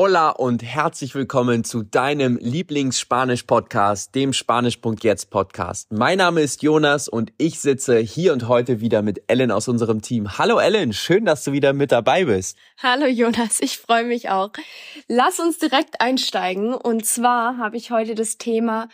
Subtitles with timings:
[0.00, 5.90] Hola und herzlich willkommen zu deinem Lieblings-Spanisch-Podcast, dem Spanisch.jetzt Podcast.
[5.90, 10.00] Mein Name ist Jonas und ich sitze hier und heute wieder mit Ellen aus unserem
[10.00, 10.38] Team.
[10.38, 12.56] Hallo Ellen, schön, dass du wieder mit dabei bist.
[12.80, 14.50] Hallo Jonas, ich freue mich auch.
[15.08, 18.88] Lass uns direkt einsteigen und zwar habe ich heute das Thema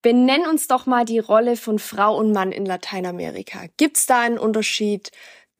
[0.00, 3.64] Benenn uns doch mal die Rolle von Frau und Mann in Lateinamerika.
[3.78, 5.10] Gibt es da einen Unterschied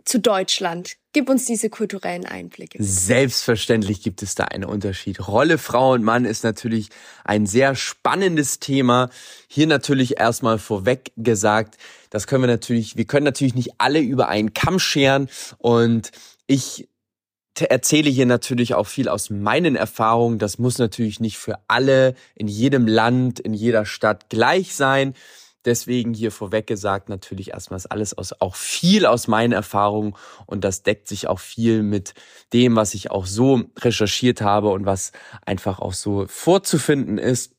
[0.04, 0.96] zu Deutschland?
[1.16, 2.76] Gib uns diese kulturellen Einblicke.
[2.78, 5.26] Selbstverständlich gibt es da einen Unterschied.
[5.26, 6.90] Rolle Frau und Mann ist natürlich
[7.24, 9.08] ein sehr spannendes Thema.
[9.48, 11.78] Hier natürlich erstmal vorweg gesagt,
[12.10, 16.10] das können wir natürlich, wir können natürlich nicht alle über einen Kamm scheren und
[16.46, 16.86] ich
[17.58, 20.38] erzähle hier natürlich auch viel aus meinen Erfahrungen.
[20.38, 25.14] Das muss natürlich nicht für alle in jedem Land, in jeder Stadt gleich sein.
[25.66, 30.14] Deswegen hier vorweg gesagt, natürlich erstmal ist alles aus, auch viel aus meinen Erfahrungen
[30.46, 32.14] und das deckt sich auch viel mit
[32.52, 35.10] dem, was ich auch so recherchiert habe und was
[35.44, 37.52] einfach auch so vorzufinden ist.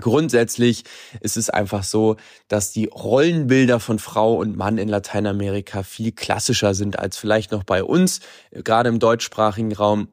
[0.00, 0.82] Grundsätzlich
[1.20, 2.16] ist es einfach so,
[2.48, 7.62] dass die Rollenbilder von Frau und Mann in Lateinamerika viel klassischer sind als vielleicht noch
[7.62, 8.18] bei uns,
[8.50, 10.08] gerade im deutschsprachigen Raum.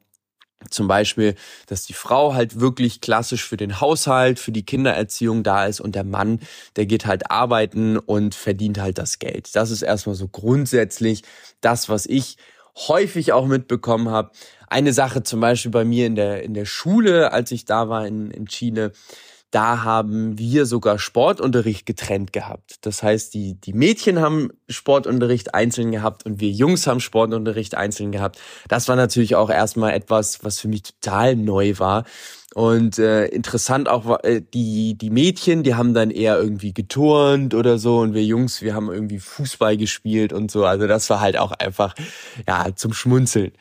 [0.69, 1.35] Zum Beispiel,
[1.67, 5.95] dass die Frau halt wirklich klassisch für den Haushalt, für die Kindererziehung da ist und
[5.95, 6.39] der Mann,
[6.75, 9.55] der geht halt arbeiten und verdient halt das Geld.
[9.55, 11.23] Das ist erstmal so grundsätzlich
[11.61, 12.37] das, was ich
[12.75, 14.31] häufig auch mitbekommen habe.
[14.67, 18.07] Eine Sache zum Beispiel bei mir in der, in der Schule, als ich da war
[18.07, 18.93] in, in Chile,
[19.51, 22.77] da haben wir sogar Sportunterricht getrennt gehabt.
[22.85, 28.13] Das heißt, die, die Mädchen haben Sportunterricht einzeln gehabt und wir Jungs haben Sportunterricht einzeln
[28.13, 28.39] gehabt.
[28.69, 32.05] Das war natürlich auch erstmal etwas, was für mich total neu war.
[32.53, 37.77] Und äh, interessant auch äh, die die Mädchen, die haben dann eher irgendwie geturnt oder
[37.77, 40.65] so und wir Jungs, wir haben irgendwie Fußball gespielt und so.
[40.65, 41.93] Also das war halt auch einfach
[42.47, 43.51] ja zum Schmunzeln.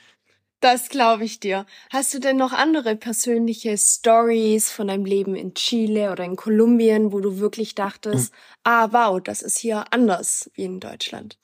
[0.61, 1.65] Das glaube ich dir.
[1.91, 7.13] Hast du denn noch andere persönliche Stories von deinem Leben in Chile oder in Kolumbien,
[7.13, 8.37] wo du wirklich dachtest, mhm.
[8.65, 11.39] ah wow, das ist hier anders wie in Deutschland?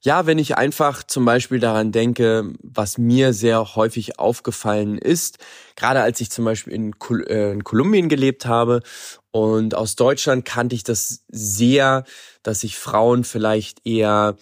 [0.00, 5.38] Ja, wenn ich einfach zum Beispiel daran denke, was mir sehr häufig aufgefallen ist,
[5.74, 8.82] gerade als ich zum Beispiel in, Kol äh, in Kolumbien gelebt habe
[9.32, 12.04] und aus Deutschland kannte ich das sehr,
[12.44, 14.36] dass sich Frauen vielleicht eher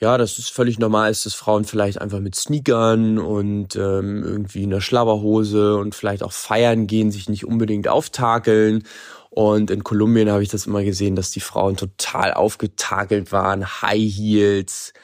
[0.00, 4.62] ja, das ist völlig normal ist, dass Frauen vielleicht einfach mit Sneakern und ähm, irgendwie
[4.62, 8.84] einer Schlabberhose und vielleicht auch feiern gehen, sich nicht unbedingt auftakeln.
[9.28, 14.10] Und in Kolumbien habe ich das immer gesehen, dass die Frauen total aufgetakelt waren, High
[14.10, 14.94] Heels,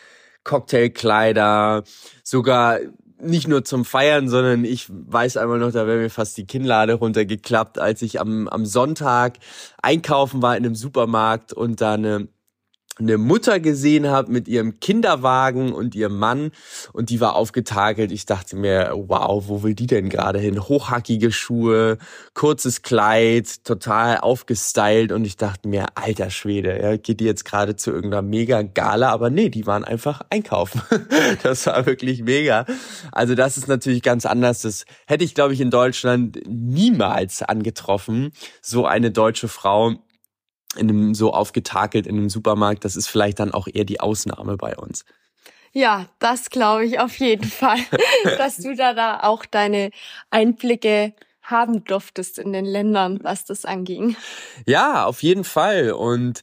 [0.45, 1.85] Cocktailkleider,
[2.25, 2.79] sogar
[3.21, 6.95] nicht nur zum Feiern, sondern ich weiß einmal noch, da wäre mir fast die Kinnlade
[6.95, 9.39] runtergeklappt, als ich am, am Sonntag
[9.83, 12.29] einkaufen war in einem Supermarkt und da eine
[12.99, 16.51] eine Mutter gesehen habe mit ihrem Kinderwagen und ihrem Mann
[16.93, 18.11] und die war aufgetakelt.
[18.11, 20.61] Ich dachte mir, wow, wo will die denn gerade hin?
[20.63, 21.99] Hochhackige Schuhe,
[22.33, 27.77] kurzes Kleid, total aufgestylt und ich dachte mir, alter Schwede, ja, geht die jetzt gerade
[27.77, 29.11] zu irgendeiner mega Gala?
[29.11, 30.81] Aber nee, die waren einfach einkaufen.
[31.43, 32.65] das war wirklich mega.
[33.13, 34.63] Also das ist natürlich ganz anders.
[34.63, 38.33] Das hätte ich, glaube ich, in Deutschland niemals angetroffen.
[38.63, 39.97] So eine deutsche Frau
[40.75, 44.57] in einem so aufgetakelt in einem Supermarkt, das ist vielleicht dann auch eher die Ausnahme
[44.57, 45.05] bei uns.
[45.73, 47.79] Ja, das glaube ich auf jeden Fall,
[48.39, 49.91] dass du da, da auch deine
[50.31, 54.17] Einblicke haben durftest in den Ländern, was das anging.
[54.67, 55.93] Ja, auf jeden Fall.
[55.93, 56.43] Und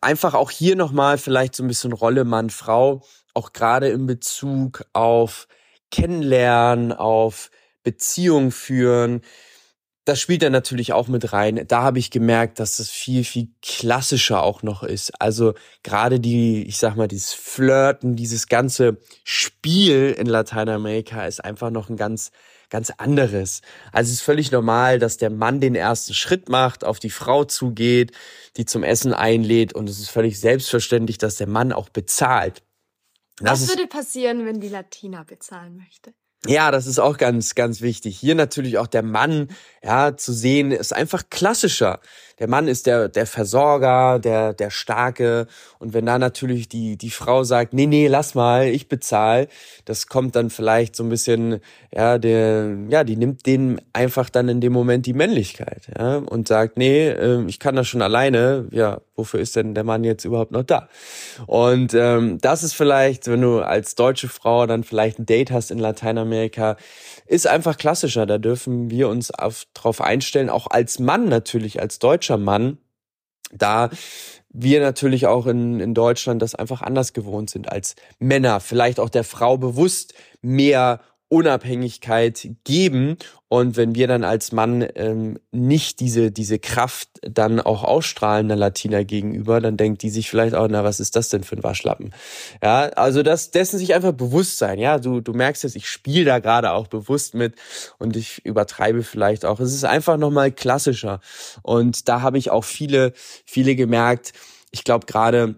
[0.00, 3.02] einfach auch hier nochmal vielleicht so ein bisschen Rolle Mann-Frau,
[3.34, 5.48] auch gerade in Bezug auf
[5.90, 7.50] Kennenlernen, auf
[7.82, 9.22] Beziehung führen
[10.04, 11.64] das spielt dann natürlich auch mit rein.
[11.68, 15.12] Da habe ich gemerkt, dass das viel, viel klassischer auch noch ist.
[15.20, 15.54] Also
[15.84, 21.88] gerade die, ich sag mal, dieses Flirten, dieses ganze Spiel in Lateinamerika ist einfach noch
[21.88, 22.32] ein ganz,
[22.68, 23.60] ganz anderes.
[23.92, 27.44] Also es ist völlig normal, dass der Mann den ersten Schritt macht, auf die Frau
[27.44, 28.10] zugeht,
[28.56, 32.64] die zum Essen einlädt und es ist völlig selbstverständlich, dass der Mann auch bezahlt.
[33.38, 36.12] Das Was würde passieren, wenn die Latina bezahlen möchte?
[36.46, 38.18] Ja, das ist auch ganz, ganz wichtig.
[38.18, 39.48] Hier natürlich auch der Mann,
[39.84, 42.00] ja, zu sehen, ist einfach klassischer.
[42.40, 45.46] Der Mann ist der, der Versorger, der, der Starke.
[45.78, 49.46] Und wenn da natürlich die, die Frau sagt, nee, nee, lass mal, ich bezahle,
[49.84, 51.60] das kommt dann vielleicht so ein bisschen,
[51.94, 56.48] ja, der, ja, die nimmt denen einfach dann in dem Moment die Männlichkeit, ja, und
[56.48, 58.66] sagt, nee, äh, ich kann das schon alleine.
[58.72, 60.88] Ja, wofür ist denn der Mann jetzt überhaupt noch da?
[61.46, 65.70] Und ähm, das ist vielleicht, wenn du als deutsche Frau dann vielleicht ein Date hast
[65.70, 66.31] in Lateinamerika,
[67.26, 68.26] ist einfach klassischer.
[68.26, 72.78] Da dürfen wir uns auf, drauf einstellen, auch als Mann natürlich, als deutscher Mann,
[73.52, 73.90] da
[74.50, 78.60] wir natürlich auch in, in Deutschland das einfach anders gewohnt sind als Männer.
[78.60, 81.00] Vielleicht auch der Frau bewusst mehr
[81.32, 83.16] Unabhängigkeit geben.
[83.48, 88.58] Und wenn wir dann als Mann ähm, nicht diese, diese Kraft dann auch ausstrahlen der
[88.58, 91.62] Latina gegenüber, dann denkt die sich vielleicht auch, na, was ist das denn für ein
[91.62, 92.14] Waschlappen?
[92.62, 94.78] Ja, also das, dessen sich einfach bewusst sein.
[94.78, 97.54] Ja, du, du merkst jetzt, ich spiele da gerade auch bewusst mit
[97.98, 99.58] und ich übertreibe vielleicht auch.
[99.58, 101.20] Es ist einfach nochmal klassischer.
[101.62, 103.14] Und da habe ich auch viele,
[103.46, 104.34] viele gemerkt,
[104.70, 105.54] ich glaube gerade,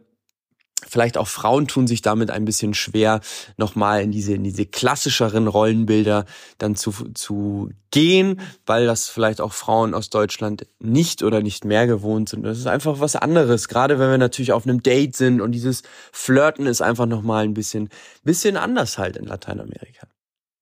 [0.95, 3.21] Vielleicht auch Frauen tun sich damit ein bisschen schwer,
[3.57, 6.25] nochmal in diese, in diese klassischeren Rollenbilder
[6.59, 11.89] dann zu, zu gehen, weil das vielleicht auch Frauen aus Deutschland nicht oder nicht mehr
[11.89, 12.45] gewohnt sind.
[12.45, 15.83] Das ist einfach was anderes, gerade wenn wir natürlich auf einem Date sind und dieses
[16.13, 17.89] Flirten ist einfach nochmal ein bisschen,
[18.23, 20.07] bisschen anders halt in Lateinamerika.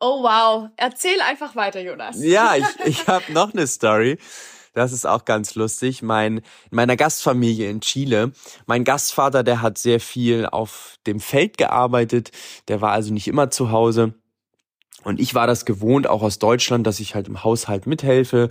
[0.00, 2.17] Oh wow, erzähl einfach weiter, Jonas.
[2.19, 4.17] Ja, ich, ich habe noch eine Story.
[4.73, 6.03] Das ist auch ganz lustig.
[6.03, 8.33] Mein, in meiner Gastfamilie in Chile,
[8.67, 12.31] mein Gastvater, der hat sehr viel auf dem Feld gearbeitet.
[12.69, 14.15] Der war also nicht immer zu Hause.
[15.05, 18.51] Und ich war das gewohnt, auch aus Deutschland, dass ich halt im Haushalt mithelfe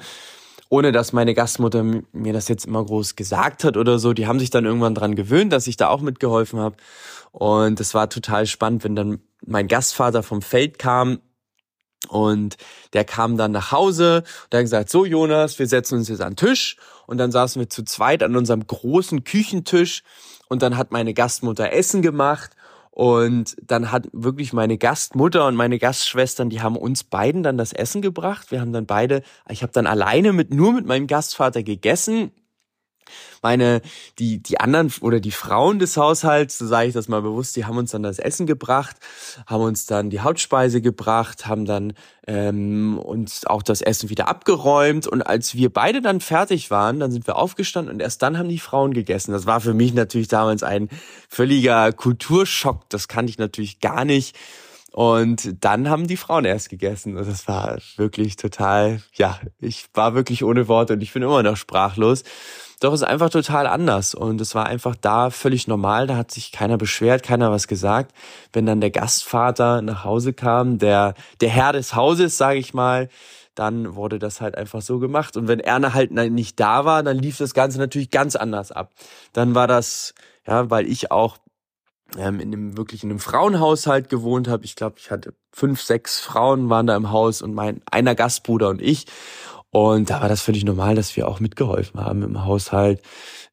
[0.71, 1.83] ohne dass meine Gastmutter
[2.13, 4.13] mir das jetzt immer groß gesagt hat oder so.
[4.13, 6.77] Die haben sich dann irgendwann dran gewöhnt, dass ich da auch mitgeholfen habe.
[7.33, 11.19] Und es war total spannend, wenn dann mein Gastvater vom Feld kam
[12.11, 12.57] und
[12.91, 16.33] der kam dann nach Hause und hat gesagt, so Jonas, wir setzen uns jetzt an
[16.33, 16.75] den Tisch.
[17.07, 20.03] Und dann saßen wir zu zweit an unserem großen Küchentisch
[20.49, 22.51] und dann hat meine Gastmutter Essen gemacht
[22.89, 27.71] und dann hat wirklich meine Gastmutter und meine Gastschwestern, die haben uns beiden dann das
[27.71, 28.51] Essen gebracht.
[28.51, 32.31] Wir haben dann beide, ich habe dann alleine mit nur mit meinem Gastvater gegessen
[33.41, 33.81] meine,
[34.19, 37.65] die, die anderen oder die Frauen des Haushalts, so sage ich das mal bewusst, die
[37.65, 38.97] haben uns dann das Essen gebracht,
[39.47, 41.93] haben uns dann die Hauptspeise gebracht, haben dann
[42.27, 45.07] ähm, uns auch das Essen wieder abgeräumt.
[45.07, 48.49] Und als wir beide dann fertig waren, dann sind wir aufgestanden und erst dann haben
[48.49, 49.31] die Frauen gegessen.
[49.31, 50.89] Das war für mich natürlich damals ein
[51.29, 52.89] völliger Kulturschock.
[52.89, 54.37] Das kannte ich natürlich gar nicht.
[54.91, 57.15] Und dann haben die Frauen erst gegessen.
[57.15, 61.43] Und das war wirklich total, ja, ich war wirklich ohne Worte und ich bin immer
[61.43, 62.23] noch sprachlos.
[62.81, 66.07] Doch es ist einfach total anders und es war einfach da völlig normal.
[66.07, 68.11] Da hat sich keiner beschwert, keiner was gesagt.
[68.53, 73.07] Wenn dann der Gastvater nach Hause kam, der der Herr des Hauses, sage ich mal,
[73.53, 75.37] dann wurde das halt einfach so gemacht.
[75.37, 78.91] Und wenn Erna halt nicht da war, dann lief das Ganze natürlich ganz anders ab.
[79.31, 80.15] Dann war das,
[80.47, 81.37] ja, weil ich auch
[82.17, 84.65] ähm, in einem wirklich in einem Frauenhaushalt gewohnt habe.
[84.65, 88.69] Ich glaube, ich hatte fünf, sechs Frauen waren da im Haus und mein einer Gastbruder
[88.69, 89.05] und ich.
[89.71, 93.01] Und da war das völlig normal, dass wir auch mitgeholfen haben im Haushalt.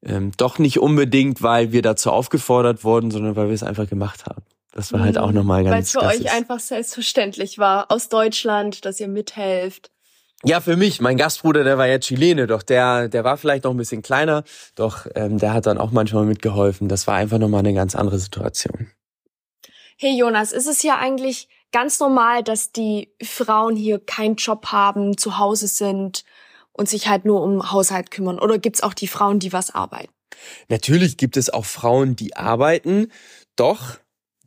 [0.04, 4.26] Ähm, doch nicht unbedingt, weil wir dazu aufgefordert wurden, sondern weil wir es einfach gemacht
[4.26, 4.42] haben.
[4.72, 5.34] Das war halt auch mhm.
[5.34, 9.90] nochmal ganz Weil es für euch einfach selbstverständlich war, aus Deutschland, dass ihr mithelft.
[10.44, 11.00] Ja, für mich.
[11.00, 14.44] Mein Gastbruder, der war ja Chilene, doch der, der war vielleicht noch ein bisschen kleiner,
[14.76, 16.88] doch ähm, der hat dann auch manchmal mitgeholfen.
[16.88, 18.88] Das war einfach nochmal eine ganz andere Situation.
[19.96, 25.16] Hey Jonas, ist es ja eigentlich ganz normal, dass die Frauen hier keinen Job haben,
[25.16, 26.24] zu Hause sind
[26.72, 28.38] und sich halt nur um Haushalt kümmern?
[28.38, 30.12] Oder gibt's auch die Frauen, die was arbeiten?
[30.68, 33.10] Natürlich gibt es auch Frauen, die arbeiten,
[33.56, 33.98] doch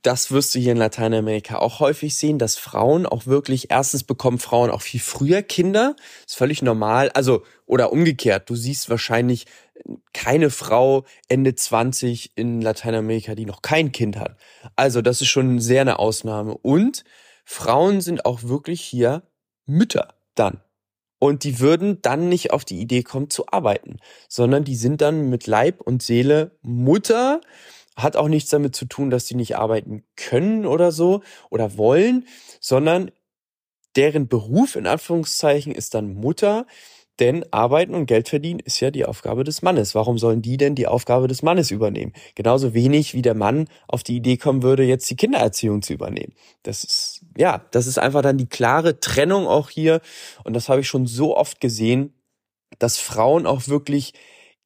[0.01, 4.39] das wirst du hier in Lateinamerika auch häufig sehen, dass Frauen auch wirklich, erstens bekommen
[4.39, 5.95] Frauen auch viel früher Kinder.
[6.27, 7.09] ist völlig normal.
[7.11, 8.49] Also, oder umgekehrt.
[8.49, 9.45] Du siehst wahrscheinlich
[10.13, 14.37] keine Frau Ende 20 in Lateinamerika, die noch kein Kind hat.
[14.75, 16.57] Also, das ist schon sehr eine Ausnahme.
[16.57, 17.03] Und
[17.45, 19.23] Frauen sind auch wirklich hier
[19.65, 20.61] Mütter dann.
[21.19, 23.97] Und die würden dann nicht auf die Idee kommen zu arbeiten,
[24.27, 27.41] sondern die sind dann mit Leib und Seele Mutter
[27.95, 32.27] hat auch nichts damit zu tun, dass sie nicht arbeiten können oder so oder wollen,
[32.59, 33.11] sondern
[33.95, 36.65] deren Beruf in Anführungszeichen ist dann Mutter,
[37.21, 39.93] denn Arbeiten und Geld verdienen ist ja die Aufgabe des Mannes.
[39.93, 42.13] Warum sollen die denn die Aufgabe des Mannes übernehmen?
[42.33, 46.33] Genauso wenig wie der Mann auf die Idee kommen würde, jetzt die Kindererziehung zu übernehmen.
[46.63, 50.01] Das ist, ja, das ist einfach dann die klare Trennung auch hier.
[50.43, 52.15] Und das habe ich schon so oft gesehen,
[52.79, 54.13] dass Frauen auch wirklich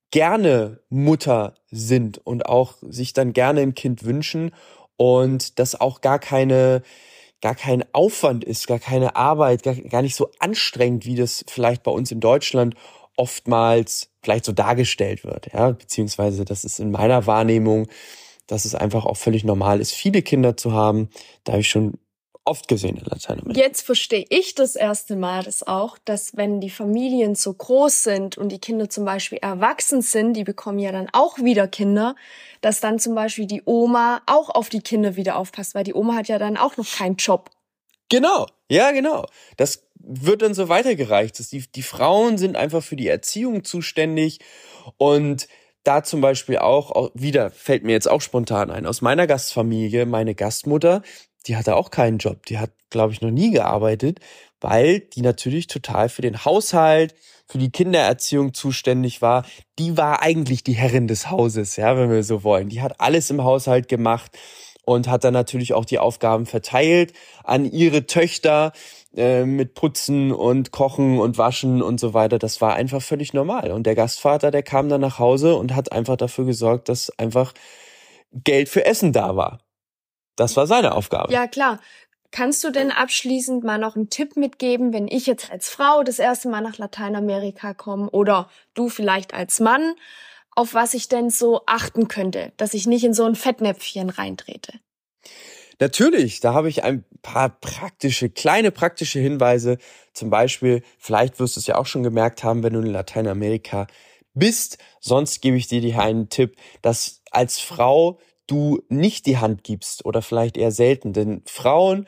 [0.10, 4.52] gerne Mutter sind und auch sich dann gerne ein Kind wünschen
[4.96, 6.84] und das auch gar keine
[7.42, 11.84] gar kein Aufwand ist, gar keine Arbeit, gar, gar nicht so anstrengend, wie das vielleicht
[11.84, 12.76] bei uns in Deutschland
[13.18, 17.88] oftmals vielleicht so dargestellt wird, ja, beziehungsweise das ist in meiner Wahrnehmung,
[18.48, 21.10] dass es einfach auch völlig normal ist, viele Kinder zu haben.
[21.44, 21.98] Da habe ich schon
[22.46, 23.60] oft gesehen in Lateinamerika.
[23.60, 28.38] Jetzt verstehe ich das erste Mal das auch, dass wenn die Familien so groß sind
[28.38, 32.16] und die Kinder zum Beispiel erwachsen sind, die bekommen ja dann auch wieder Kinder,
[32.62, 36.16] dass dann zum Beispiel die Oma auch auf die Kinder wieder aufpasst, weil die Oma
[36.16, 37.50] hat ja dann auch noch keinen Job.
[38.10, 39.26] Genau, ja, genau.
[39.58, 41.40] Das wird dann so weitergereicht.
[41.40, 44.40] Dass die, die Frauen sind einfach für die Erziehung zuständig
[44.98, 45.48] und
[45.84, 50.34] da zum Beispiel auch, wieder fällt mir jetzt auch spontan ein, aus meiner Gastfamilie, meine
[50.34, 51.04] Gastmutter,
[51.48, 52.46] die hatte auch keinen Job.
[52.46, 54.20] Die hat, glaube ich, noch nie gearbeitet,
[54.62, 57.16] weil die natürlich total für den Haushalt,
[57.48, 59.46] für die Kindererziehung zuständig war.
[59.78, 62.70] Die war eigentlich die Herrin des Hauses, ja, wenn wir so wollen.
[62.70, 64.38] Die hat alles im Haushalt gemacht
[64.86, 68.72] und hat dann natürlich auch die Aufgaben verteilt an ihre Töchter
[69.16, 72.40] äh, mit Putzen und Kochen und Waschen und so weiter.
[72.40, 73.72] Das war einfach völlig normal.
[73.72, 77.54] Und der Gastvater, der kam dann nach Hause und hat einfach dafür gesorgt, dass einfach
[78.32, 79.65] Geld für Essen da war.
[80.36, 81.32] Das war seine Aufgabe.
[81.32, 81.80] Ja, klar.
[82.32, 86.20] Kannst du denn abschließend mal noch einen Tipp mitgeben, wenn ich jetzt als Frau das
[86.20, 89.96] erste Mal nach Lateinamerika komme oder du vielleicht als Mann,
[90.52, 94.74] auf was ich denn so achten könnte, dass ich nicht in so ein Fettnäpfchen reintrete?
[95.80, 99.78] Natürlich, da habe ich ein paar praktische, kleine praktische Hinweise.
[100.14, 103.88] Zum Beispiel, vielleicht wirst du es ja auch schon gemerkt haben, wenn du in Lateinamerika
[104.34, 104.78] bist.
[105.02, 110.06] Sonst gebe ich dir hier einen Tipp, dass als Frau du nicht die Hand gibst
[110.06, 111.14] oder vielleicht eher selten.
[111.14, 112.08] Denn Frauen,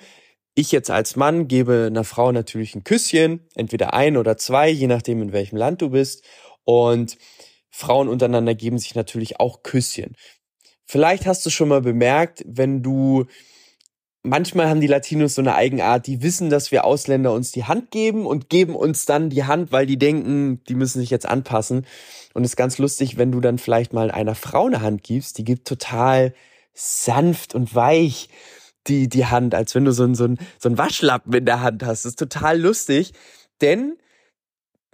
[0.55, 4.87] ich jetzt als Mann gebe einer Frau natürlich ein Küsschen, entweder ein oder zwei, je
[4.87, 6.23] nachdem in welchem Land du bist.
[6.63, 7.17] Und
[7.69, 10.15] Frauen untereinander geben sich natürlich auch Küsschen.
[10.85, 13.25] Vielleicht hast du schon mal bemerkt, wenn du
[14.27, 17.91] manchmal haben die Latinos so eine Eigenart, die wissen, dass wir Ausländer uns die Hand
[17.91, 21.85] geben und geben uns dann die Hand, weil die denken, die müssen sich jetzt anpassen.
[22.33, 25.37] Und es ist ganz lustig, wenn du dann vielleicht mal einer Frau eine Hand gibst,
[25.37, 26.33] die gibt total
[26.73, 28.29] sanft und weich
[28.87, 31.61] die, die Hand, als wenn du so ein, so ein, so ein Waschlappen in der
[31.61, 32.05] Hand hast.
[32.05, 33.13] Das ist total lustig,
[33.61, 33.97] denn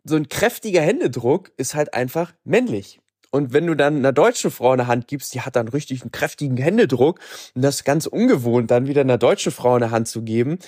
[0.04, 3.00] so ein kräftiger Händedruck ist halt einfach männlich.
[3.34, 6.12] Und wenn du dann einer deutschen Frau eine Hand gibst, die hat dann richtig einen
[6.12, 7.20] kräftigen Händedruck
[7.56, 10.60] und das ist ganz ungewohnt, dann wieder einer deutschen Frau eine Hand zu geben,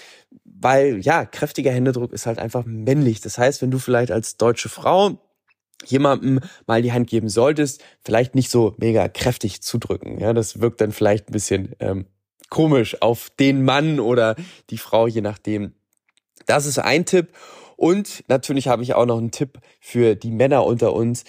[0.44, 3.22] weil ja, kräftiger Händedruck ist halt einfach männlich.
[3.22, 5.20] Das heißt, wenn du vielleicht als deutsche Frau
[5.86, 10.20] jemandem mal die Hand geben solltest, vielleicht nicht so mega kräftig zudrücken.
[10.20, 12.08] Ja, das wirkt dann vielleicht ein bisschen ähm,
[12.50, 14.36] komisch auf den Mann oder
[14.72, 15.76] die Frau, je nachdem.
[16.48, 17.28] Das ist ein Tipp.
[17.78, 21.26] Und natürlich habe ich auch noch einen Tipp für die Männer unter uns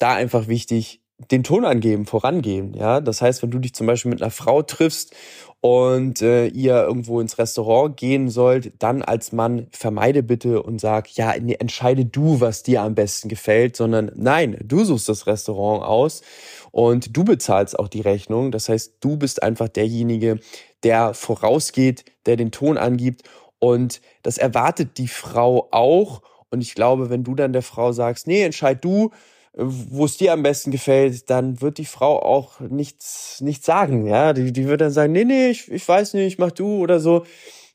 [0.00, 2.74] da einfach wichtig, den Ton angeben, vorangehen.
[2.74, 5.14] Ja, das heißt, wenn du dich zum Beispiel mit einer Frau triffst
[5.60, 11.14] und äh, ihr irgendwo ins Restaurant gehen sollt, dann als Mann vermeide bitte und sag,
[11.16, 15.84] ja, nee, entscheide du, was dir am besten gefällt, sondern nein, du suchst das Restaurant
[15.84, 16.22] aus
[16.70, 18.50] und du bezahlst auch die Rechnung.
[18.50, 20.38] Das heißt, du bist einfach derjenige,
[20.82, 23.24] der vorausgeht, der den Ton angibt
[23.58, 26.22] und das erwartet die Frau auch.
[26.50, 29.10] Und ich glaube, wenn du dann der Frau sagst, nee, entscheid du,
[29.56, 34.32] wo es dir am besten gefällt, dann wird die Frau auch nichts, nichts sagen, ja.
[34.32, 37.24] Die, die wird dann sagen, nee, nee, ich, ich weiß nicht, mach du oder so.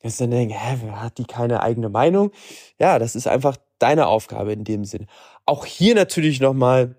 [0.02, 2.32] Jetzt dann denken, hä, hat die keine eigene Meinung?
[2.80, 5.08] Ja, das ist einfach deine Aufgabe in dem Sinn.
[5.46, 6.96] Auch hier natürlich nochmal,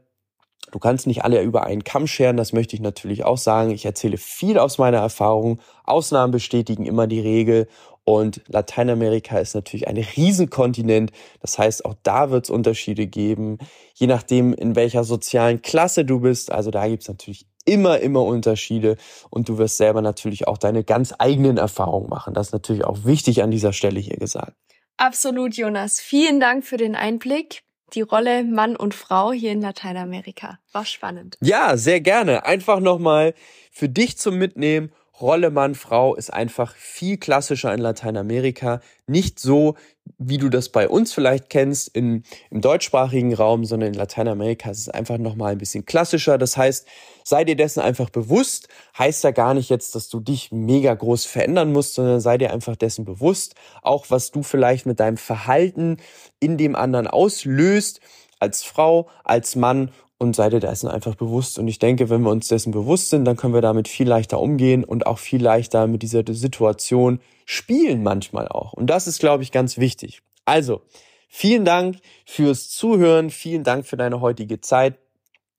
[0.73, 3.71] du kannst nicht alle über einen Kamm scheren, das möchte ich natürlich auch sagen.
[3.71, 5.61] Ich erzähle viel aus meiner Erfahrung.
[5.85, 7.69] Ausnahmen bestätigen immer die Regel
[8.09, 11.11] und Lateinamerika ist natürlich ein Riesenkontinent.
[11.41, 13.59] Das heißt, auch da wird es Unterschiede geben,
[13.95, 16.53] je nachdem, in welcher sozialen Klasse du bist.
[16.53, 18.97] Also da gibt es natürlich immer, immer Unterschiede.
[19.29, 22.33] Und du wirst selber natürlich auch deine ganz eigenen Erfahrungen machen.
[22.33, 24.53] Das ist natürlich auch wichtig an dieser Stelle hier gesagt.
[24.99, 26.01] Absolut, Jonas.
[26.01, 27.65] Vielen Dank für den Einblick.
[27.93, 30.61] Die Rolle Mann und Frau hier in Lateinamerika.
[30.71, 31.39] War spannend.
[31.41, 32.47] Ja, sehr gerne.
[32.47, 33.35] Einfach nochmal
[33.73, 38.81] für dich zum Mitnehmen Rolle Mann, Frau ist einfach viel klassischer in Lateinamerika.
[39.07, 39.77] Nicht so,
[40.19, 44.81] wie du das bei uns vielleicht kennst in, im deutschsprachigen Raum, sondern in Lateinamerika ist
[44.81, 46.37] es einfach nochmal ein bisschen klassischer.
[46.37, 46.87] Das heißt,
[47.25, 48.69] sei dir dessen einfach bewusst.
[48.99, 52.53] Heißt ja gar nicht jetzt, dass du dich mega groß verändern musst, sondern sei dir
[52.53, 53.55] einfach dessen bewusst.
[53.83, 55.97] Auch was du vielleicht mit deinem Verhalten
[56.41, 58.01] in dem anderen auslöst
[58.39, 61.59] als Frau, als Mann und sei dir dessen einfach bewusst.
[61.59, 64.41] Und ich denke, wenn wir uns dessen bewusst sind, dann können wir damit viel leichter
[64.41, 68.73] umgehen und auch viel leichter mit dieser Situation spielen manchmal auch.
[68.73, 70.23] Und das ist, glaube ich, ganz wichtig.
[70.45, 70.83] Also,
[71.29, 74.99] vielen Dank fürs Zuhören, vielen Dank für deine heutige Zeit.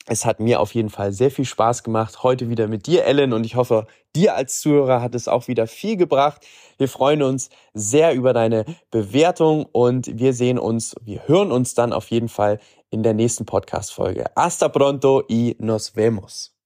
[0.10, 3.34] Es hat mir auf jeden Fall sehr viel Spaß gemacht, heute wieder mit dir, Ellen,
[3.34, 6.46] und ich hoffe, dir als Zuhörer hat es auch wieder viel gebracht.
[6.78, 11.92] Wir freuen uns sehr über deine Bewertung und wir sehen uns, wir hören uns dann
[11.92, 14.26] auf jeden Fall in der nächsten Podcast-Folge.
[14.36, 16.57] Hasta pronto y nos vemos.